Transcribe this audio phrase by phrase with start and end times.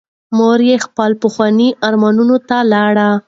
[0.37, 3.09] مور یې خپلو پخوانیو ارمانونو ته لاړه.